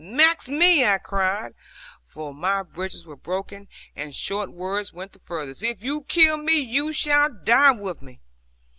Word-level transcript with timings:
'Mux 0.03 0.47
me,' 0.47 0.83
I 0.83 0.97
cried, 0.97 1.53
for 2.07 2.33
my 2.33 2.63
breeches 2.63 3.05
were 3.05 3.15
broken, 3.15 3.67
and 3.95 4.15
short 4.15 4.51
words 4.51 4.91
went 4.91 5.13
the 5.13 5.19
furthest 5.19 5.61
'if 5.61 5.83
you 5.83 6.05
kill 6.05 6.37
me, 6.37 6.59
you 6.59 6.91
shall 6.91 7.29
die 7.31 7.69
with 7.69 8.01
me.' 8.01 8.19